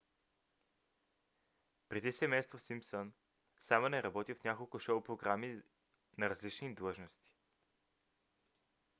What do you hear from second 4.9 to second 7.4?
програми на различни длъжности